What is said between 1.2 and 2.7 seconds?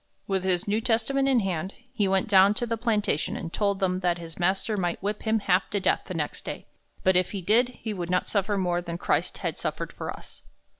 in hand, he went down to